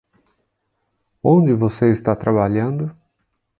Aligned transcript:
Onde 1.23 1.53
você 1.53 1.91
está 1.91 2.15
trabalhando? 2.15 2.91